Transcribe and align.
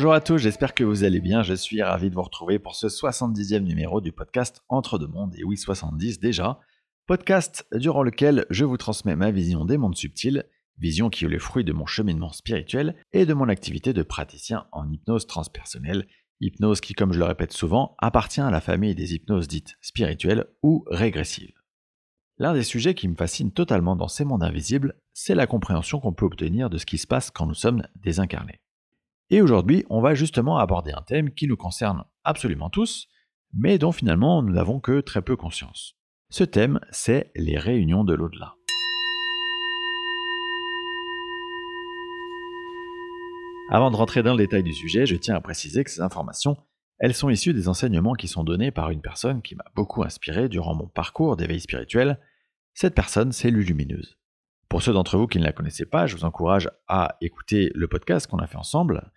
Bonjour 0.00 0.14
à 0.14 0.22
tous, 0.22 0.38
j'espère 0.38 0.72
que 0.72 0.82
vous 0.82 1.04
allez 1.04 1.20
bien. 1.20 1.42
Je 1.42 1.52
suis 1.52 1.82
ravi 1.82 2.08
de 2.08 2.14
vous 2.14 2.22
retrouver 2.22 2.58
pour 2.58 2.74
ce 2.74 2.86
70e 2.86 3.58
numéro 3.58 4.00
du 4.00 4.12
podcast 4.12 4.62
Entre 4.70 4.98
deux 4.98 5.06
mondes, 5.06 5.34
et 5.36 5.44
oui 5.44 5.58
70 5.58 6.20
déjà. 6.20 6.58
Podcast 7.06 7.66
durant 7.74 8.02
lequel 8.02 8.46
je 8.48 8.64
vous 8.64 8.78
transmets 8.78 9.14
ma 9.14 9.30
vision 9.30 9.66
des 9.66 9.76
mondes 9.76 9.98
subtils, 9.98 10.46
vision 10.78 11.10
qui 11.10 11.26
est 11.26 11.28
le 11.28 11.38
fruit 11.38 11.64
de 11.64 11.74
mon 11.74 11.84
cheminement 11.84 12.32
spirituel 12.32 12.96
et 13.12 13.26
de 13.26 13.34
mon 13.34 13.50
activité 13.50 13.92
de 13.92 14.02
praticien 14.02 14.66
en 14.72 14.90
hypnose 14.90 15.26
transpersonnelle, 15.26 16.06
hypnose 16.40 16.80
qui, 16.80 16.94
comme 16.94 17.12
je 17.12 17.18
le 17.18 17.26
répète 17.26 17.52
souvent, 17.52 17.94
appartient 17.98 18.40
à 18.40 18.50
la 18.50 18.62
famille 18.62 18.94
des 18.94 19.12
hypnoses 19.12 19.48
dites 19.48 19.76
spirituelles 19.82 20.46
ou 20.62 20.82
régressives. 20.86 21.60
L'un 22.38 22.54
des 22.54 22.64
sujets 22.64 22.94
qui 22.94 23.06
me 23.06 23.16
fascine 23.16 23.52
totalement 23.52 23.96
dans 23.96 24.08
ces 24.08 24.24
mondes 24.24 24.44
invisibles, 24.44 24.94
c'est 25.12 25.34
la 25.34 25.46
compréhension 25.46 26.00
qu'on 26.00 26.14
peut 26.14 26.24
obtenir 26.24 26.70
de 26.70 26.78
ce 26.78 26.86
qui 26.86 26.96
se 26.96 27.06
passe 27.06 27.30
quand 27.30 27.44
nous 27.44 27.52
sommes 27.52 27.82
désincarnés. 27.96 28.60
Et 29.32 29.42
aujourd'hui, 29.42 29.84
on 29.90 30.00
va 30.00 30.14
justement 30.14 30.58
aborder 30.58 30.90
un 30.90 31.02
thème 31.02 31.30
qui 31.30 31.46
nous 31.46 31.56
concerne 31.56 32.04
absolument 32.24 32.68
tous, 32.68 33.06
mais 33.54 33.78
dont 33.78 33.92
finalement 33.92 34.42
nous 34.42 34.52
n'avons 34.52 34.80
que 34.80 35.00
très 35.00 35.22
peu 35.22 35.36
conscience. 35.36 35.94
Ce 36.30 36.42
thème, 36.42 36.80
c'est 36.90 37.30
les 37.36 37.56
réunions 37.56 38.02
de 38.02 38.12
l'au-delà. 38.12 38.54
Avant 43.70 43.92
de 43.92 43.96
rentrer 43.96 44.24
dans 44.24 44.32
le 44.32 44.38
détail 44.38 44.64
du 44.64 44.72
sujet, 44.72 45.06
je 45.06 45.14
tiens 45.14 45.36
à 45.36 45.40
préciser 45.40 45.84
que 45.84 45.92
ces 45.92 46.00
informations, 46.00 46.56
elles 46.98 47.14
sont 47.14 47.30
issues 47.30 47.54
des 47.54 47.68
enseignements 47.68 48.14
qui 48.14 48.26
sont 48.26 48.42
donnés 48.42 48.72
par 48.72 48.90
une 48.90 49.00
personne 49.00 49.42
qui 49.42 49.54
m'a 49.54 49.64
beaucoup 49.76 50.02
inspiré 50.02 50.48
durant 50.48 50.74
mon 50.74 50.88
parcours 50.88 51.36
d'éveil 51.36 51.60
spirituel. 51.60 52.18
Cette 52.74 52.96
personne, 52.96 53.30
c'est 53.30 53.52
Lulumineuse. 53.52 54.18
Pour 54.68 54.82
ceux 54.82 54.92
d'entre 54.92 55.18
vous 55.18 55.28
qui 55.28 55.38
ne 55.38 55.44
la 55.44 55.52
connaissaient 55.52 55.86
pas, 55.86 56.08
je 56.08 56.16
vous 56.16 56.24
encourage 56.24 56.68
à 56.88 57.16
écouter 57.20 57.70
le 57.76 57.86
podcast 57.86 58.26
qu'on 58.26 58.38
a 58.38 58.46
fait 58.48 58.56
ensemble 58.56 59.12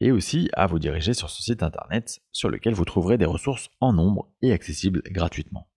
et 0.00 0.12
aussi 0.12 0.48
à 0.52 0.66
vous 0.66 0.78
diriger 0.78 1.14
sur 1.14 1.30
ce 1.30 1.42
site 1.42 1.62
internet 1.62 2.20
sur 2.32 2.48
lequel 2.48 2.74
vous 2.74 2.84
trouverez 2.84 3.18
des 3.18 3.24
ressources 3.24 3.70
en 3.80 3.92
nombre 3.92 4.28
et 4.42 4.52
accessibles 4.52 5.02
gratuitement. 5.10 5.68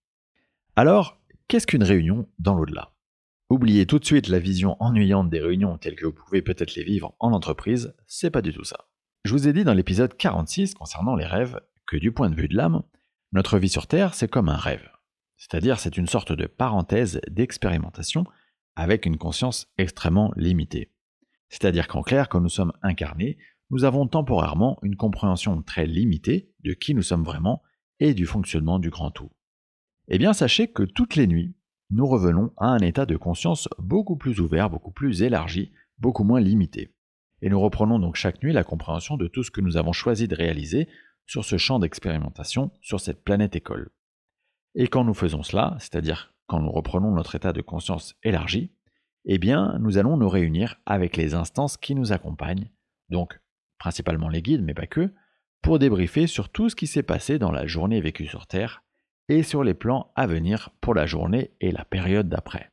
Alors, 0.75 1.19
qu'est-ce 1.47 1.67
qu'une 1.67 1.83
réunion 1.83 2.27
dans 2.39 2.55
l'au-delà? 2.55 2.93
Oubliez 3.49 3.85
tout 3.85 3.99
de 3.99 4.05
suite 4.05 4.29
la 4.29 4.39
vision 4.39 4.77
ennuyante 4.79 5.29
des 5.29 5.41
réunions 5.41 5.77
telles 5.77 5.95
que 5.95 6.05
vous 6.05 6.13
pouvez 6.13 6.41
peut-être 6.41 6.75
les 6.75 6.83
vivre 6.83 7.15
en 7.19 7.33
entreprise, 7.33 7.93
c'est 8.07 8.31
pas 8.31 8.41
du 8.41 8.53
tout 8.53 8.63
ça. 8.63 8.87
Je 9.25 9.33
vous 9.33 9.47
ai 9.47 9.53
dit 9.53 9.65
dans 9.65 9.73
l'épisode 9.73 10.15
46 10.15 10.73
concernant 10.73 11.15
les 11.15 11.25
rêves 11.25 11.59
que 11.85 11.97
du 11.97 12.11
point 12.11 12.29
de 12.29 12.35
vue 12.35 12.47
de 12.47 12.55
l'âme, 12.55 12.83
notre 13.33 13.59
vie 13.59 13.69
sur 13.69 13.87
Terre 13.87 14.13
c'est 14.13 14.29
comme 14.29 14.49
un 14.49 14.55
rêve. 14.55 14.89
C'est-à-dire 15.35 15.79
c'est 15.79 15.97
une 15.97 16.07
sorte 16.07 16.31
de 16.31 16.47
parenthèse 16.47 17.19
d'expérimentation 17.29 18.25
avec 18.75 19.05
une 19.05 19.17
conscience 19.17 19.67
extrêmement 19.77 20.31
limitée. 20.37 20.91
C'est-à-dire 21.49 21.89
qu'en 21.89 22.01
clair, 22.01 22.29
quand 22.29 22.39
nous 22.39 22.49
sommes 22.49 22.71
incarnés, 22.81 23.37
nous 23.71 23.85
avons 23.85 24.05
temporairement 24.05 24.77
une 24.83 24.97
compréhension 24.97 25.61
très 25.61 25.85
limitée 25.85 26.51
de 26.63 26.73
qui 26.73 26.93
nous 26.93 27.01
sommes 27.01 27.23
vraiment 27.23 27.63
et 27.99 28.13
du 28.13 28.25
fonctionnement 28.25 28.79
du 28.79 28.89
grand 28.89 29.11
tout. 29.11 29.31
Eh 30.09 30.17
bien, 30.17 30.33
sachez 30.33 30.67
que 30.67 30.83
toutes 30.83 31.15
les 31.15 31.25
nuits, 31.25 31.55
nous 31.89 32.05
revenons 32.05 32.51
à 32.57 32.67
un 32.67 32.79
état 32.79 33.05
de 33.05 33.15
conscience 33.15 33.69
beaucoup 33.79 34.17
plus 34.17 34.41
ouvert, 34.41 34.69
beaucoup 34.69 34.91
plus 34.91 35.23
élargi, 35.23 35.71
beaucoup 35.99 36.25
moins 36.25 36.41
limité. 36.41 36.93
Et 37.41 37.49
nous 37.49 37.59
reprenons 37.59 37.97
donc 37.97 38.15
chaque 38.15 38.43
nuit 38.43 38.51
la 38.51 38.65
compréhension 38.65 39.15
de 39.15 39.27
tout 39.27 39.43
ce 39.43 39.51
que 39.51 39.61
nous 39.61 39.77
avons 39.77 39.93
choisi 39.93 40.27
de 40.27 40.35
réaliser 40.35 40.89
sur 41.25 41.45
ce 41.45 41.57
champ 41.57 41.79
d'expérimentation, 41.79 42.71
sur 42.81 42.99
cette 42.99 43.23
planète 43.23 43.55
école. 43.55 43.91
Et 44.75 44.87
quand 44.87 45.05
nous 45.05 45.13
faisons 45.13 45.43
cela, 45.43 45.77
c'est-à-dire 45.79 46.33
quand 46.47 46.59
nous 46.59 46.71
reprenons 46.71 47.11
notre 47.11 47.35
état 47.35 47.53
de 47.53 47.61
conscience 47.61 48.15
élargi, 48.21 48.73
eh 49.23 49.37
bien, 49.37 49.77
nous 49.79 49.97
allons 49.97 50.17
nous 50.17 50.29
réunir 50.29 50.75
avec 50.85 51.15
les 51.15 51.35
instances 51.35 51.77
qui 51.77 51.95
nous 51.95 52.11
accompagnent, 52.11 52.69
donc 53.09 53.39
principalement 53.81 54.29
les 54.29 54.43
guides, 54.43 54.61
mais 54.61 54.75
pas 54.75 54.85
que, 54.85 55.11
pour 55.63 55.79
débriefer 55.79 56.27
sur 56.27 56.49
tout 56.49 56.69
ce 56.69 56.75
qui 56.75 56.85
s'est 56.85 57.01
passé 57.01 57.39
dans 57.39 57.51
la 57.51 57.65
journée 57.65 57.99
vécue 57.99 58.27
sur 58.27 58.45
Terre 58.45 58.83
et 59.27 59.41
sur 59.41 59.63
les 59.63 59.73
plans 59.73 60.11
à 60.15 60.27
venir 60.27 60.69
pour 60.81 60.93
la 60.93 61.07
journée 61.07 61.55
et 61.61 61.71
la 61.71 61.83
période 61.83 62.29
d'après. 62.29 62.71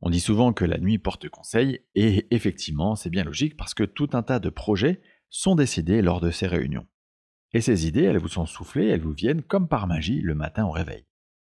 On 0.00 0.08
dit 0.08 0.20
souvent 0.20 0.54
que 0.54 0.64
la 0.64 0.78
nuit 0.78 0.98
porte 0.98 1.28
conseil, 1.28 1.80
et 1.94 2.26
effectivement, 2.34 2.96
c'est 2.96 3.10
bien 3.10 3.24
logique 3.24 3.58
parce 3.58 3.74
que 3.74 3.84
tout 3.84 4.08
un 4.14 4.22
tas 4.22 4.38
de 4.38 4.48
projets 4.48 5.02
sont 5.28 5.54
décidés 5.54 6.00
lors 6.00 6.22
de 6.22 6.30
ces 6.30 6.46
réunions. 6.46 6.86
Et 7.52 7.60
ces 7.60 7.86
idées, 7.86 8.04
elles 8.04 8.16
vous 8.16 8.28
sont 8.28 8.46
soufflées, 8.46 8.88
elles 8.88 9.02
vous 9.02 9.12
viennent 9.12 9.42
comme 9.42 9.68
par 9.68 9.86
magie 9.86 10.22
le 10.22 10.34
matin 10.34 10.64
au 10.64 10.70
réveil. 10.70 11.04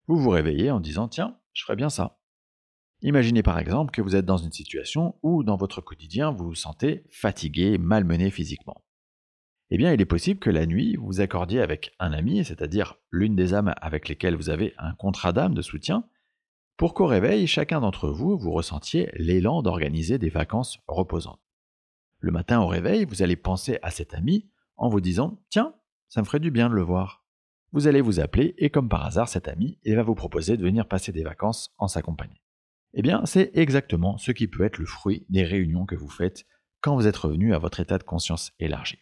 Vous 0.08 0.18
vous 0.18 0.30
réveillez 0.30 0.70
en 0.70 0.80
disant 0.80 1.08
Tiens, 1.08 1.38
je 1.54 1.62
ferais 1.62 1.76
bien 1.76 1.88
ça. 1.88 2.20
Imaginez 3.00 3.42
par 3.42 3.58
exemple 3.58 3.92
que 3.92 4.02
vous 4.02 4.14
êtes 4.14 4.26
dans 4.26 4.36
une 4.36 4.52
situation 4.52 5.14
où 5.22 5.42
dans 5.42 5.56
votre 5.56 5.80
quotidien 5.80 6.32
vous 6.32 6.48
vous 6.48 6.54
sentez 6.54 7.06
fatigué, 7.08 7.78
malmené 7.78 8.30
physiquement 8.30 8.82
eh 9.70 9.78
bien 9.78 9.92
il 9.92 10.00
est 10.00 10.06
possible 10.06 10.40
que 10.40 10.50
la 10.50 10.66
nuit 10.66 10.96
vous 10.96 11.20
accordiez 11.20 11.60
avec 11.60 11.94
un 11.98 12.12
ami, 12.12 12.44
c'est-à-dire 12.44 12.96
l'une 13.10 13.36
des 13.36 13.54
âmes 13.54 13.74
avec 13.80 14.08
lesquelles 14.08 14.36
vous 14.36 14.50
avez 14.50 14.74
un 14.78 14.94
contrat 14.94 15.32
d'âme 15.32 15.54
de 15.54 15.62
soutien, 15.62 16.04
pour 16.76 16.94
qu'au 16.94 17.06
réveil, 17.06 17.46
chacun 17.46 17.80
d'entre 17.80 18.08
vous, 18.08 18.38
vous 18.38 18.52
ressentiez 18.52 19.10
l'élan 19.12 19.60
d'organiser 19.60 20.18
des 20.18 20.30
vacances 20.30 20.78
reposantes. 20.88 21.42
Le 22.20 22.32
matin 22.32 22.60
au 22.60 22.66
réveil, 22.66 23.04
vous 23.04 23.22
allez 23.22 23.36
penser 23.36 23.78
à 23.82 23.90
cet 23.90 24.14
ami 24.14 24.48
en 24.76 24.88
vous 24.88 25.02
disant 25.02 25.42
Tiens, 25.50 25.74
ça 26.08 26.22
me 26.22 26.26
ferait 26.26 26.40
du 26.40 26.50
bien 26.50 26.70
de 26.70 26.74
le 26.74 26.82
voir. 26.82 27.26
Vous 27.72 27.86
allez 27.86 28.00
vous 28.00 28.18
appeler 28.18 28.54
et 28.56 28.70
comme 28.70 28.88
par 28.88 29.04
hasard, 29.04 29.28
cet 29.28 29.46
ami 29.46 29.78
va 29.86 30.02
vous 30.02 30.14
proposer 30.14 30.56
de 30.56 30.62
venir 30.62 30.88
passer 30.88 31.12
des 31.12 31.22
vacances 31.22 31.74
en 31.76 31.86
sa 31.86 32.00
compagnie. 32.00 32.40
Eh 32.94 33.02
bien, 33.02 33.26
c'est 33.26 33.50
exactement 33.54 34.16
ce 34.16 34.32
qui 34.32 34.48
peut 34.48 34.64
être 34.64 34.78
le 34.78 34.86
fruit 34.86 35.26
des 35.28 35.44
réunions 35.44 35.84
que 35.84 35.94
vous 35.94 36.08
faites 36.08 36.46
quand 36.80 36.96
vous 36.96 37.06
êtes 37.06 37.16
revenu 37.16 37.54
à 37.54 37.58
votre 37.58 37.80
état 37.80 37.98
de 37.98 38.04
conscience 38.04 38.52
élargi. 38.58 38.98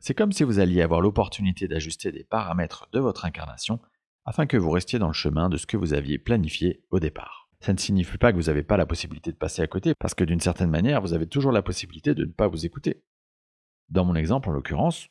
C'est 0.00 0.14
comme 0.14 0.32
si 0.32 0.44
vous 0.44 0.60
alliez 0.60 0.82
avoir 0.82 1.00
l'opportunité 1.00 1.66
d'ajuster 1.66 2.12
des 2.12 2.24
paramètres 2.24 2.88
de 2.92 3.00
votre 3.00 3.24
incarnation 3.24 3.80
afin 4.24 4.46
que 4.46 4.56
vous 4.56 4.70
restiez 4.70 4.98
dans 4.98 5.08
le 5.08 5.12
chemin 5.12 5.48
de 5.48 5.56
ce 5.56 5.66
que 5.66 5.76
vous 5.76 5.94
aviez 5.94 6.18
planifié 6.18 6.84
au 6.90 7.00
départ. 7.00 7.48
Ça 7.60 7.72
ne 7.72 7.78
signifie 7.78 8.18
pas 8.18 8.30
que 8.30 8.36
vous 8.36 8.44
n'avez 8.44 8.62
pas 8.62 8.76
la 8.76 8.86
possibilité 8.86 9.32
de 9.32 9.36
passer 9.36 9.62
à 9.62 9.66
côté, 9.66 9.94
parce 9.98 10.14
que 10.14 10.22
d'une 10.22 10.38
certaine 10.38 10.70
manière, 10.70 11.00
vous 11.00 11.14
avez 11.14 11.26
toujours 11.26 11.50
la 11.50 11.62
possibilité 11.62 12.14
de 12.14 12.24
ne 12.24 12.30
pas 12.30 12.46
vous 12.46 12.64
écouter. 12.64 13.02
Dans 13.88 14.04
mon 14.04 14.14
exemple, 14.14 14.48
en 14.48 14.52
l'occurrence, 14.52 15.08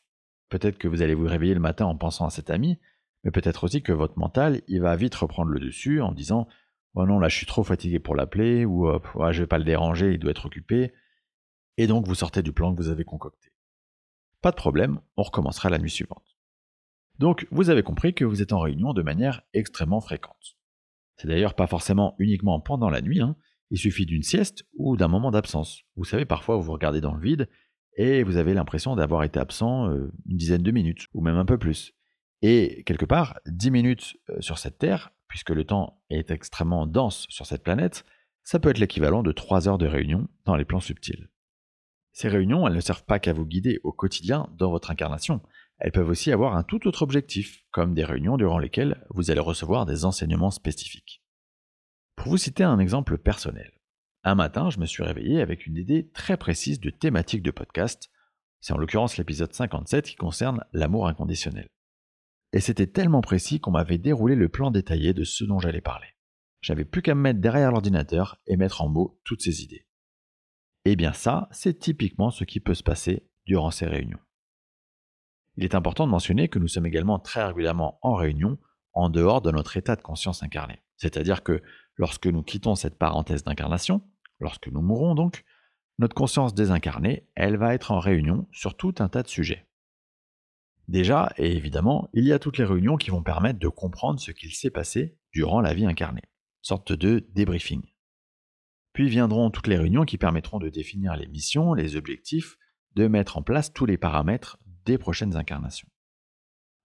peut-être 0.49 0.77
que 0.77 0.87
vous 0.87 1.01
allez 1.01 1.15
vous 1.15 1.27
réveiller 1.27 1.53
le 1.53 1.59
matin 1.59 1.85
en 1.85 1.97
pensant 1.97 2.25
à 2.25 2.29
cet 2.29 2.49
ami, 2.49 2.79
mais 3.23 3.31
peut-être 3.31 3.63
aussi 3.65 3.81
que 3.81 3.91
votre 3.91 4.17
mental, 4.17 4.61
il 4.67 4.81
va 4.81 4.95
vite 4.95 5.15
reprendre 5.15 5.51
le 5.51 5.59
dessus 5.59 5.99
en 6.01 6.13
disant 6.13 6.47
Oh 6.93 7.05
non, 7.05 7.19
là 7.19 7.27
je 7.27 7.35
suis 7.35 7.45
trop 7.45 7.63
fatigué 7.63 7.99
pour 7.99 8.15
l'appeler, 8.15 8.65
ou 8.65 8.87
oh, 8.87 9.01
je 9.31 9.41
vais 9.41 9.47
pas 9.47 9.57
le 9.57 9.65
déranger, 9.65 10.13
il 10.13 10.19
doit 10.19 10.31
être 10.31 10.45
occupé. 10.45 10.93
Et 11.77 11.87
donc 11.87 12.07
vous 12.07 12.15
sortez 12.15 12.41
du 12.41 12.53
plan 12.53 12.73
que 12.73 12.81
vous 12.81 12.89
avez 12.89 13.03
concocté. 13.03 13.46
Pas 14.41 14.51
de 14.51 14.55
problème, 14.55 14.99
on 15.15 15.23
recommencera 15.23 15.69
la 15.69 15.79
nuit 15.79 15.89
suivante. 15.89 16.37
Donc 17.19 17.47
vous 17.51 17.69
avez 17.69 17.83
compris 17.83 18.13
que 18.13 18.25
vous 18.25 18.41
êtes 18.41 18.53
en 18.53 18.59
réunion 18.59 18.93
de 18.93 19.01
manière 19.01 19.41
extrêmement 19.53 20.01
fréquente. 20.01 20.57
C'est 21.15 21.27
d'ailleurs 21.27 21.55
pas 21.55 21.67
forcément 21.67 22.15
uniquement 22.19 22.59
pendant 22.59 22.89
la 22.89 23.01
nuit, 23.01 23.21
hein. 23.21 23.35
il 23.71 23.79
suffit 23.79 24.05
d'une 24.05 24.23
sieste 24.23 24.65
ou 24.75 24.97
d'un 24.97 25.07
moment 25.07 25.31
d'absence. 25.31 25.81
Vous 25.95 26.05
savez, 26.05 26.25
parfois 26.25 26.57
vous 26.57 26.63
vous 26.63 26.73
regardez 26.73 27.01
dans 27.01 27.15
le 27.15 27.21
vide 27.21 27.49
et 27.97 28.21
vous 28.21 28.37
avez 28.37 28.53
l'impression 28.53 28.95
d'avoir 28.95 29.23
été 29.23 29.39
absent 29.39 29.89
euh, 29.89 30.11
une 30.29 30.37
dizaine 30.37 30.61
de 30.61 30.71
minutes, 30.71 31.07
ou 31.13 31.21
même 31.21 31.37
un 31.37 31.45
peu 31.45 31.57
plus. 31.57 31.93
Et 32.43 32.83
quelque 32.85 33.05
part, 33.05 33.39
10 33.47 33.71
minutes 33.71 34.17
euh, 34.29 34.39
sur 34.39 34.59
cette 34.59 34.77
Terre, 34.77 35.11
puisque 35.27 35.49
le 35.49 35.65
temps 35.65 35.99
est 36.11 36.29
extrêmement 36.29 36.85
dense 36.85 37.25
sur 37.29 37.47
cette 37.47 37.63
planète, 37.63 38.05
ça 38.43 38.59
peut 38.59 38.69
être 38.69 38.77
l'équivalent 38.77 39.23
de 39.23 39.31
3 39.31 39.67
heures 39.67 39.79
de 39.79 39.87
réunion 39.87 40.27
dans 40.45 40.55
les 40.55 40.63
plans 40.63 40.79
subtils. 40.79 41.27
Ces 42.17 42.29
réunions, 42.29 42.65
elles 42.65 42.73
ne 42.73 42.79
servent 42.79 43.05
pas 43.05 43.19
qu'à 43.19 43.31
vous 43.31 43.45
guider 43.45 43.79
au 43.83 43.91
quotidien 43.91 44.49
dans 44.57 44.71
votre 44.71 44.89
incarnation, 44.89 45.39
elles 45.77 45.91
peuvent 45.91 46.09
aussi 46.09 46.31
avoir 46.31 46.55
un 46.55 46.63
tout 46.63 46.87
autre 46.87 47.03
objectif, 47.03 47.63
comme 47.69 47.93
des 47.93 48.03
réunions 48.03 48.37
durant 48.37 48.57
lesquelles 48.57 49.05
vous 49.11 49.29
allez 49.29 49.39
recevoir 49.39 49.85
des 49.85 50.03
enseignements 50.03 50.49
spécifiques. 50.49 51.21
Pour 52.15 52.29
vous 52.29 52.37
citer 52.37 52.63
un 52.63 52.79
exemple 52.79 53.19
personnel, 53.19 53.71
un 54.23 54.33
matin, 54.33 54.71
je 54.71 54.79
me 54.79 54.87
suis 54.87 55.03
réveillé 55.03 55.41
avec 55.41 55.67
une 55.67 55.77
idée 55.77 56.09
très 56.09 56.37
précise 56.37 56.79
de 56.79 56.89
thématique 56.89 57.43
de 57.43 57.51
podcast, 57.51 58.09
c'est 58.61 58.73
en 58.73 58.79
l'occurrence 58.79 59.17
l'épisode 59.17 59.53
57 59.53 60.07
qui 60.07 60.15
concerne 60.15 60.63
l'amour 60.73 61.07
inconditionnel. 61.07 61.67
Et 62.51 62.61
c'était 62.61 62.87
tellement 62.87 63.21
précis 63.21 63.59
qu'on 63.59 63.69
m'avait 63.69 63.99
déroulé 63.99 64.33
le 64.33 64.49
plan 64.49 64.71
détaillé 64.71 65.13
de 65.13 65.23
ce 65.23 65.43
dont 65.43 65.59
j'allais 65.59 65.81
parler. 65.81 66.07
J'avais 66.61 66.83
plus 66.83 67.03
qu'à 67.03 67.13
me 67.13 67.21
mettre 67.21 67.41
derrière 67.41 67.69
l'ordinateur 67.69 68.41
et 68.47 68.57
mettre 68.57 68.81
en 68.81 68.89
mots 68.89 69.21
toutes 69.23 69.43
ces 69.43 69.61
idées. 69.61 69.86
Eh 70.89 70.95
bien 70.95 71.11
ça, 71.11 71.49
c'est 71.51 71.79
typiquement 71.79 72.31
ce 72.31 72.45
qui 72.45 72.61
peut 72.61 72.73
se 72.73 72.81
passer 72.81 73.27
durant 73.45 73.71
ces 73.71 73.87
réunions. 73.87 74.21
Il 75.57 75.65
est 75.65 75.75
important 75.75 76.05
de 76.05 76.11
mentionner 76.11 76.47
que 76.47 76.59
nous 76.59 76.69
sommes 76.69 76.85
également 76.85 77.19
très 77.19 77.43
régulièrement 77.43 77.99
en 78.01 78.15
réunion 78.15 78.57
en 78.93 79.09
dehors 79.09 79.41
de 79.41 79.51
notre 79.51 79.75
état 79.75 79.97
de 79.97 80.01
conscience 80.01 80.43
incarné. 80.43 80.81
C'est-à-dire 80.95 81.43
que 81.43 81.61
lorsque 81.97 82.27
nous 82.27 82.41
quittons 82.41 82.75
cette 82.75 82.97
parenthèse 82.97 83.43
d'incarnation, 83.43 84.01
lorsque 84.39 84.69
nous 84.69 84.81
mourrons 84.81 85.13
donc, 85.13 85.43
notre 85.99 86.15
conscience 86.15 86.55
désincarnée, 86.55 87.27
elle 87.35 87.57
va 87.57 87.73
être 87.73 87.91
en 87.91 87.99
réunion 87.99 88.47
sur 88.53 88.77
tout 88.77 88.95
un 88.99 89.09
tas 89.09 89.23
de 89.23 89.27
sujets. 89.27 89.67
Déjà, 90.87 91.33
et 91.35 91.51
évidemment, 91.51 92.09
il 92.13 92.23
y 92.23 92.31
a 92.31 92.39
toutes 92.39 92.59
les 92.59 92.63
réunions 92.63 92.95
qui 92.95 93.09
vont 93.09 93.23
permettre 93.23 93.59
de 93.59 93.67
comprendre 93.67 94.21
ce 94.21 94.31
qu'il 94.31 94.53
s'est 94.53 94.71
passé 94.71 95.17
durant 95.33 95.59
la 95.59 95.73
vie 95.73 95.85
incarnée, 95.85 96.23
sorte 96.61 96.93
de 96.93 97.27
débriefing. 97.33 97.83
Puis 98.97 99.09
viendront 99.09 99.51
toutes 99.51 99.67
les 99.67 99.77
réunions 99.77 100.05
qui 100.05 100.17
permettront 100.17 100.57
de 100.57 100.69
définir 100.69 101.15
les 101.15 101.27
missions, 101.27 101.75
les 101.75 101.95
objectifs, 101.95 102.57
de 102.95 103.07
mettre 103.07 103.37
en 103.37 103.43
place 103.43 103.71
tous 103.71 103.85
les 103.85 103.95
paramètres 103.95 104.57
des 104.85 104.97
prochaines 104.97 105.35
incarnations. 105.35 105.87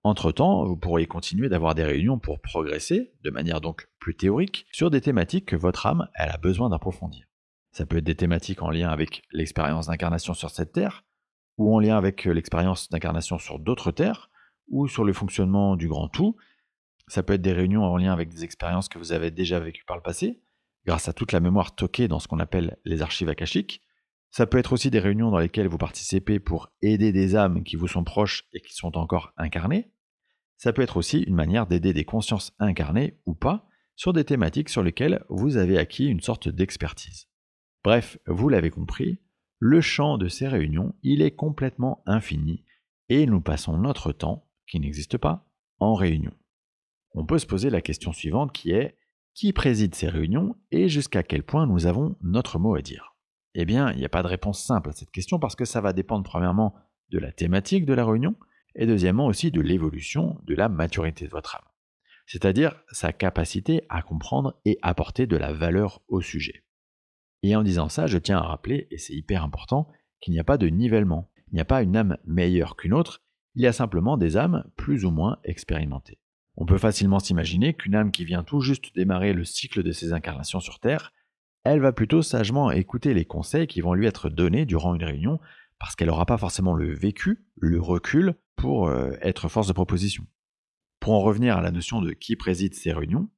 Entre-temps, 0.03 0.67
vous 0.67 0.77
pourriez 0.77 1.07
continuer 1.07 1.49
d'avoir 1.49 1.75
des 1.75 1.85
réunions 1.85 2.19
pour 2.19 2.43
progresser, 2.43 3.15
de 3.23 3.31
manière 3.31 3.63
donc 3.63 3.89
plus 3.99 4.15
théorique, 4.15 4.67
sur 4.73 4.91
des 4.91 5.01
thématiques 5.01 5.47
que 5.47 5.57
votre 5.57 5.87
âme 5.87 6.07
a 6.15 6.37
besoin 6.37 6.69
d'approfondir. 6.69 7.25
Ça 7.71 7.87
peut 7.87 7.97
être 7.97 8.05
des 8.05 8.15
thématiques 8.15 8.61
en 8.61 8.69
lien 8.69 8.91
avec 8.91 9.23
l'expérience 9.33 9.87
d'incarnation 9.87 10.35
sur 10.35 10.51
cette 10.51 10.73
Terre, 10.73 11.07
ou 11.57 11.75
en 11.75 11.81
lien 11.81 11.97
avec 11.97 12.27
l'expérience 12.27 12.91
d'incarnation 12.91 13.39
sur 13.39 13.59
d'autres 13.59 13.91
Terres, 13.91 14.29
ou 14.69 14.87
sur 14.87 15.05
le 15.05 15.15
fonctionnement 15.15 15.77
du 15.77 15.89
grand 15.89 16.09
tout. 16.09 16.37
Ça 17.07 17.23
peut 17.23 17.33
être 17.33 17.41
des 17.41 17.55
réunions 17.55 17.85
en 17.85 17.97
lien 17.97 18.13
avec 18.13 18.29
des 18.29 18.45
expériences 18.45 18.91
que 18.91 18.99
vous 18.99 19.13
avez 19.13 19.31
déjà 19.31 19.61
vécues 19.61 19.87
par 19.87 19.97
le 19.97 20.03
passé, 20.03 20.43
grâce 20.87 21.09
à 21.09 21.13
toute 21.13 21.33
la 21.33 21.41
mémoire 21.41 21.69
stockée 21.69 22.09
dans 22.09 22.19
ce 22.19 22.29
qu'on 22.29 22.41
appelle 22.41 22.79
les 22.85 23.03
archives 23.03 23.29
akashiques. 23.29 23.83
Ça 24.31 24.47
peut 24.47 24.59
être 24.59 24.73
aussi 24.73 24.91
des 24.91 24.99
réunions 24.99 25.31
dans 25.31 25.39
lesquelles 25.39 25.69
vous 25.69 25.79
participez 25.79 26.41
pour 26.41 26.73
aider 26.81 27.13
des 27.13 27.37
âmes 27.37 27.63
qui 27.65 27.77
vous 27.77 27.89
sont 27.89 28.05
proches 28.05 28.45
et 28.53 28.61
qui 28.61 28.75
sont 28.75 28.97
encore 28.97 29.33
incarnées. 29.37 29.91
Ça 30.57 30.73
peut 30.73 30.83
être 30.83 30.97
aussi 30.97 31.21
une 31.23 31.35
manière 31.35 31.67
d'aider 31.67 31.93
des 31.93 32.05
consciences 32.05 32.55
incarnées 32.59 33.19
ou 33.27 33.35
pas 33.35 33.69
sur 33.95 34.13
des 34.13 34.25
thématiques 34.25 34.69
sur 34.69 34.83
lesquelles 34.83 35.25
vous 35.29 35.57
avez 35.57 35.79
acquis 35.79 36.07
une 36.07 36.21
sorte 36.21 36.49
d'expertise. 36.49 37.29
Bref, 37.85 38.19
vous 38.27 38.49
l'avez 38.49 38.71
compris, 38.71 39.19
le 39.59 39.81
champ 39.81 40.19
de 40.19 40.29
ces 40.29 40.49
réunions, 40.49 40.95
il 41.03 41.21
est 41.21 41.35
complètement 41.35 42.03
infini 42.07 42.65
et 43.09 43.27
nous 43.27 43.41
passons 43.41 43.77
notre 43.77 44.13
temps, 44.13 44.49
qui 44.67 44.81
n'existe 44.81 45.19
pas, 45.19 45.47
en 45.79 45.95
réunion. 45.95 46.33
On 47.15 47.27
peut 47.27 47.39
se 47.39 47.47
poser 47.47 47.69
la 47.69 47.83
question 47.83 48.13
suivante 48.13 48.53
qui 48.53 48.71
est 48.71 48.97
qui 49.35 49.53
préside 49.53 49.95
ces 49.95 50.09
réunions 50.09 50.57
et 50.71 50.89
jusqu'à 50.89 51.23
quel 51.23 51.43
point 51.43 51.67
nous 51.67 51.87
avons 51.87 52.17
notre 52.23 52.59
mot 52.59 52.75
à 52.75 52.83
dire 52.83 53.13
eh 53.55 53.65
bien, 53.65 53.93
il 53.93 53.99
n'y 53.99 54.05
a 54.05 54.11
pas 54.11 54.23
de 54.23 54.29
réponse 54.29 54.65
simple 54.65 54.91
à 54.91 54.93
cette 54.93 55.11
question 55.11 55.39
parce 55.39 55.57
que 55.57 55.65
ça 55.65 55.81
va 55.81 55.93
dépendre 55.93 56.25
premièrement 56.25 56.75
de 57.11 57.19
la 57.19 57.33
thématique 57.33 57.85
de 57.85 57.93
la 57.93 58.05
réunion 58.05 58.35
et 58.75 58.87
deuxièmement 58.87 59.27
aussi 59.27 59.51
de 59.51 59.61
l'évolution 59.61 60.39
de 60.45 60.55
la 60.55 60.69
maturité 60.69 61.27
de 61.27 61.31
votre 61.31 61.57
âme, 61.57 61.69
c'est-à-dire 62.27 62.83
sa 62.91 63.13
capacité 63.13 63.83
à 63.91 64.01
comprendre 64.01 64.59
et 64.65 64.79
apporter 64.81 65.27
de 65.27 65.37
la 65.37 65.53
valeur 65.53 66.03
au 66.09 66.23
sujet. 66.23 66.65
Et 67.43 67.55
en 67.55 67.63
disant 67.63 67.91
ça, 67.91 68.07
je 68.07 68.19
tiens 68.19 68.39
à 68.39 68.43
rappeler, 68.43 68.87
et 68.91 68.99
c'est 68.99 69.15
hyper 69.15 69.45
important, 69.45 69.89
qu'il 70.21 70.33
n'y 70.33 70.41
a 70.41 70.45
pas 70.45 70.57
de 70.57 70.69
nivellement, 70.69 71.31
il 71.49 71.57
n'y 71.57 71.61
a 71.61 71.67
pas 71.67 71.83
une 71.83 71.97
âme 71.97 72.17
meilleure 72.25 72.77
qu'une 72.77 72.95
autre, 72.95 73.23
il 73.55 73.63
y 73.63 73.67
a 73.67 73.73
simplement 73.73 74.17
des 74.17 74.39
âmes 74.39 74.65
plus 74.77 75.05
ou 75.05 75.11
moins 75.11 75.39
expérimentées. 75.45 76.22
On 76.57 76.67
peut 76.67 76.79
facilement 76.79 77.19
s'imaginer 77.19 77.75
qu'une 77.75 77.95
âme 77.95 78.13
qui 78.13 78.25
vient 78.25 78.45
tout 78.45 78.61
juste 78.61 78.95
démarrer 78.95 79.33
le 79.33 79.45
cycle 79.45 79.83
de 79.83 79.93
ses 79.93 80.13
incarnations 80.13 80.61
sur 80.61 80.79
Terre 80.81 81.13
elle 81.65 81.81
va 81.81 81.93
plutôt 81.93 82.23
sagement 82.23 82.71
écouter 82.71 83.15
les 83.15 83.25
conseils 83.25 83.67
qui 83.67 83.81
vont 83.81 83.95
lui 83.95 84.07
être 84.07 84.29
donnés 84.29 84.67
durant 84.67 84.95
une 84.95 85.05
réunion, 85.05 85.39
parce 85.79 85.95
qu'elle 85.95 86.09
n'aura 86.09 86.27
pas 86.27 86.39
forcément 86.39 86.75
le 86.75 86.93
vécu, 86.93 87.45
le 87.57 87.81
recul, 87.81 88.35
pour 88.57 88.89
euh, 88.89 89.13
être 89.21 89.49
force 89.49 89.69
de 89.69 89.73
proposition. 89.73 90.27
Pour 91.01 91.15
en 91.15 91.21
revenir 91.21 91.57
à 91.57 91.63
la 91.63 91.71
notion 91.71 92.01
de 92.01 92.13
qui 92.13 92.37
préside 92.37 92.75
ces 92.75 92.93
réunions, 92.93 93.29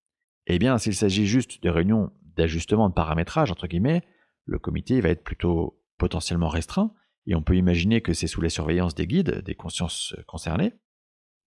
eh 0.47 0.59
bien, 0.59 0.79
s'il 0.79 0.95
s'agit 0.95 1.27
juste 1.27 1.63
de 1.63 1.71
réunions 1.71 2.13
d'ajustement 2.37 2.89
de 2.89 2.95
paramétrage, 2.95 3.51
entre 3.51 3.67
guillemets, 3.67 4.03
le 4.47 4.59
comité 4.59 5.01
va 5.01 5.11
être 5.11 5.25
plutôt 5.25 5.81
potentiellement 5.99 6.49
restreint, 6.49 6.93
et 7.27 7.35
on 7.35 7.43
peut 7.43 7.57
imaginer 7.57 8.01
que 8.01 8.13
c'est 8.13 8.27
sous 8.27 8.43
la 8.43 8.51
surveillance 8.51 8.95
des 8.95 9.07
guides, 9.07 9.43
des 9.43 9.55
consciences 9.55 10.15
concernées. 10.27 10.75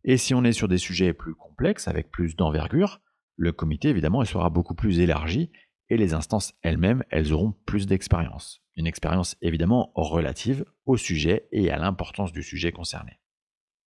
Et 0.04 0.18
si 0.18 0.34
on 0.34 0.44
est 0.44 0.54
sur 0.54 0.68
des 0.68 0.78
sujets 0.78 1.14
plus 1.14 1.36
complexes, 1.36 1.88
avec 1.88 2.12
plus 2.12 2.36
d'envergure, 2.36 3.02
le 3.36 3.52
comité, 3.52 3.90
évidemment, 3.90 4.24
sera 4.26 4.50
beaucoup 4.50 4.76
plus 4.76 5.00
élargi 5.00 5.52
et 5.90 5.98
les 5.98 6.14
instances 6.14 6.54
elles-mêmes, 6.62 7.04
elles 7.10 7.34
auront 7.34 7.54
plus 7.66 7.86
d'expérience. 7.86 8.62
Une 8.76 8.88
expérience 8.88 9.36
évidemment 9.42 9.92
relative 9.96 10.66
au 10.86 10.98
sujet 10.98 11.48
et 11.52 11.72
à 11.72 11.78
l'importance 11.78 12.32
du 12.32 12.44
sujet 12.44 12.72
concerné. 12.72 13.20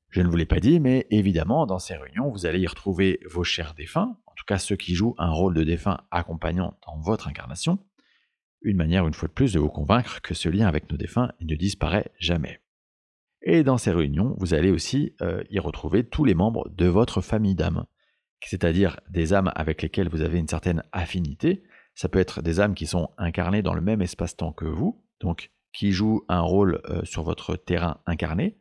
Je 0.09 0.21
ne 0.21 0.27
vous 0.27 0.37
l'ai 0.37 0.45
pas 0.45 0.59
dit, 0.59 0.79
mais 0.79 1.05
évidemment, 1.11 1.67
dans 1.67 1.77
ces 1.77 1.95
réunions, 1.95 2.31
vous 2.31 2.45
allez 2.45 2.59
y 2.59 2.67
retrouver 2.67 3.19
vos 3.29 3.43
chers 3.43 3.75
défunts, 3.75 4.17
en 4.25 4.33
tout 4.35 4.45
cas 4.47 4.57
ceux 4.57 4.75
qui 4.75 4.95
jouent 4.95 5.15
un 5.19 5.29
rôle 5.29 5.53
de 5.53 5.63
défunt 5.63 6.01
accompagnant 6.09 6.79
dans 6.87 6.97
votre 6.99 7.27
incarnation, 7.27 7.77
une 8.61 8.77
manière 8.77 9.07
une 9.07 9.13
fois 9.13 9.27
de 9.27 9.33
plus 9.33 9.53
de 9.53 9.59
vous 9.59 9.69
convaincre 9.69 10.21
que 10.21 10.33
ce 10.33 10.49
lien 10.49 10.67
avec 10.67 10.89
nos 10.89 10.97
défunts 10.97 11.31
ne 11.41 11.55
disparaît 11.55 12.11
jamais. 12.19 12.59
Et 13.41 13.63
dans 13.63 13.77
ces 13.77 13.91
réunions, 13.91 14.35
vous 14.37 14.53
allez 14.53 14.71
aussi 14.71 15.15
euh, 15.21 15.43
y 15.49 15.59
retrouver 15.59 16.03
tous 16.03 16.25
les 16.25 16.33
membres 16.33 16.69
de 16.69 16.87
votre 16.87 17.21
famille 17.21 17.55
d'âmes, 17.55 17.85
c'est-à-dire 18.43 18.99
des 19.09 19.33
âmes 19.33 19.51
avec 19.55 19.81
lesquelles 19.81 20.09
vous 20.09 20.21
avez 20.21 20.39
une 20.39 20.47
certaine 20.47 20.83
affinité, 20.91 21.63
ça 21.95 22.09
peut 22.09 22.19
être 22.19 22.41
des 22.41 22.59
âmes 22.59 22.75
qui 22.75 22.87
sont 22.87 23.09
incarnées 23.17 23.61
dans 23.61 23.73
le 23.73 23.81
même 23.81 24.01
espace-temps 24.01 24.53
que 24.53 24.65
vous, 24.65 25.03
donc 25.19 25.51
qui 25.73 25.91
jouent 25.91 26.23
un 26.27 26.41
rôle 26.41 26.81
euh, 26.89 27.03
sur 27.03 27.23
votre 27.23 27.55
terrain 27.55 28.01
incarné, 28.05 28.57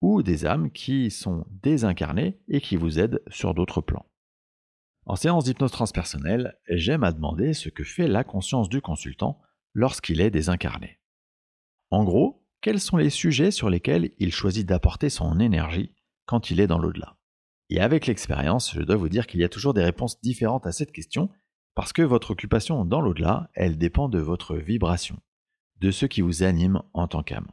ou 0.00 0.22
des 0.22 0.46
âmes 0.46 0.70
qui 0.70 1.10
sont 1.10 1.44
désincarnées 1.50 2.38
et 2.48 2.60
qui 2.60 2.76
vous 2.76 2.98
aident 2.98 3.22
sur 3.28 3.54
d'autres 3.54 3.80
plans. 3.80 4.06
En 5.06 5.16
séance 5.16 5.44
d'hypnose 5.44 5.72
transpersonnelle, 5.72 6.58
j'aime 6.68 7.02
à 7.02 7.12
demander 7.12 7.54
ce 7.54 7.68
que 7.68 7.84
fait 7.84 8.08
la 8.08 8.24
conscience 8.24 8.68
du 8.68 8.80
consultant 8.80 9.40
lorsqu'il 9.72 10.20
est 10.20 10.30
désincarné. 10.30 10.98
En 11.90 12.04
gros, 12.04 12.44
quels 12.60 12.80
sont 12.80 12.96
les 12.96 13.10
sujets 13.10 13.50
sur 13.50 13.70
lesquels 13.70 14.12
il 14.18 14.32
choisit 14.32 14.66
d'apporter 14.66 15.10
son 15.10 15.38
énergie 15.38 15.94
quand 16.26 16.50
il 16.50 16.60
est 16.60 16.66
dans 16.66 16.78
l'au-delà? 16.78 17.16
Et 17.70 17.80
avec 17.80 18.06
l'expérience, 18.06 18.72
je 18.74 18.82
dois 18.82 18.96
vous 18.96 19.08
dire 19.08 19.26
qu'il 19.26 19.40
y 19.40 19.44
a 19.44 19.48
toujours 19.48 19.74
des 19.74 19.84
réponses 19.84 20.20
différentes 20.20 20.66
à 20.66 20.72
cette 20.72 20.92
question 20.92 21.30
parce 21.74 21.92
que 21.92 22.02
votre 22.02 22.32
occupation 22.32 22.84
dans 22.84 23.00
l'au-delà, 23.00 23.50
elle 23.54 23.78
dépend 23.78 24.08
de 24.08 24.18
votre 24.18 24.56
vibration, 24.56 25.20
de 25.80 25.90
ce 25.92 26.06
qui 26.06 26.22
vous 26.22 26.42
anime 26.42 26.82
en 26.94 27.06
tant 27.06 27.22
qu'âme. 27.22 27.50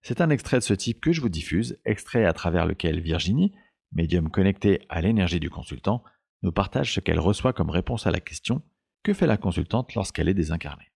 C'est 0.00 0.20
un 0.20 0.30
extrait 0.30 0.58
de 0.58 0.64
ce 0.64 0.74
type 0.74 1.00
que 1.00 1.12
je 1.12 1.20
vous 1.20 1.28
diffuse, 1.28 1.78
extrait 1.84 2.24
à 2.24 2.32
travers 2.32 2.66
lequel 2.66 3.00
Virginie, 3.00 3.52
médium 3.92 4.30
connecté 4.30 4.86
à 4.88 5.00
l'énergie 5.00 5.40
du 5.40 5.50
consultant, 5.50 6.02
nous 6.42 6.52
partage 6.52 6.94
ce 6.94 7.00
qu'elle 7.00 7.20
reçoit 7.20 7.52
comme 7.52 7.70
réponse 7.70 8.06
à 8.06 8.10
la 8.10 8.20
question 8.20 8.62
Que 9.02 9.12
fait 9.12 9.26
la 9.26 9.36
consultante 9.36 9.94
lorsqu'elle 9.94 10.28
est 10.28 10.34
désincarnée? 10.34 10.91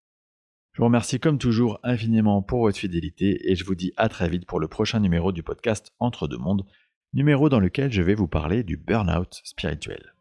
Je 0.76 0.82
vous 0.82 0.88
remercie 0.88 1.18
comme 1.18 1.38
toujours 1.38 1.80
infiniment 1.84 2.42
pour 2.42 2.60
votre 2.60 2.76
fidélité 2.76 3.50
et 3.50 3.56
je 3.56 3.64
vous 3.64 3.74
dis 3.74 3.94
à 3.96 4.10
très 4.10 4.28
vite 4.28 4.44
pour 4.44 4.60
le 4.60 4.68
prochain 4.68 5.00
numéro 5.00 5.32
du 5.32 5.42
podcast 5.42 5.94
Entre 6.00 6.28
deux 6.28 6.36
mondes, 6.36 6.66
numéro 7.14 7.48
dans 7.48 7.60
lequel 7.60 7.90
je 7.90 8.02
vais 8.02 8.14
vous 8.14 8.28
parler 8.28 8.62
du 8.62 8.76
burn-out 8.76 9.40
spirituel. 9.42 10.12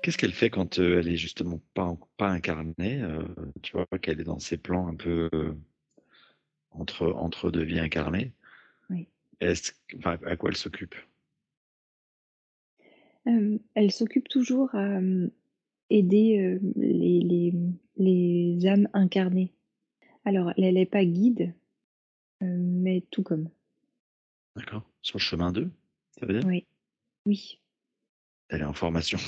Qu'est-ce 0.00 0.16
qu'elle 0.16 0.32
fait 0.32 0.50
quand 0.50 0.78
elle 0.78 1.08
est 1.08 1.16
justement 1.16 1.60
pas, 1.74 1.92
pas 2.18 2.28
incarnée 2.28 3.02
Tu 3.62 3.72
vois, 3.72 3.98
qu'elle 4.00 4.20
est 4.20 4.24
dans 4.24 4.38
ses 4.38 4.58
plans 4.58 4.86
un 4.86 4.94
peu 4.94 5.28
entre, 6.70 7.12
entre 7.16 7.50
deux 7.50 7.64
vies 7.64 7.80
incarnées? 7.80 8.32
Oui. 8.90 9.08
Est-ce, 9.40 9.72
à 10.04 10.36
quoi 10.36 10.50
elle 10.50 10.56
s'occupe? 10.56 10.94
Elle 13.74 13.90
s'occupe 13.92 14.28
toujours 14.28 14.74
à 14.74 15.00
aider 15.90 16.58
les, 16.76 17.20
les, 17.20 17.52
les, 17.96 18.66
âmes 18.66 18.88
incarnées. 18.92 19.52
Alors, 20.24 20.52
elle 20.56 20.74
n'est 20.74 20.86
pas 20.86 21.04
guide, 21.04 21.54
mais 22.40 23.02
tout 23.10 23.22
comme. 23.22 23.50
D'accord. 24.56 24.82
Sur 25.02 25.18
le 25.18 25.22
chemin 25.22 25.52
d'eux, 25.52 25.70
ça 26.18 26.26
veut 26.26 26.38
dire? 26.38 26.48
Oui. 26.48 26.66
Oui. 27.26 27.60
Elle 28.48 28.62
est 28.62 28.64
en 28.64 28.72
formation. 28.72 29.18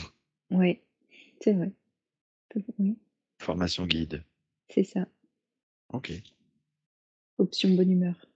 Oui, 0.50 0.80
c'est 1.40 1.52
vrai. 1.52 1.70
Oui, 2.78 2.98
Formation 3.38 3.86
guide. 3.86 4.24
c'est 4.68 4.84
ça. 4.84 5.06
Ok. 5.92 6.12
Option 7.38 7.74
bonne 7.74 7.90
humeur. 7.90 8.29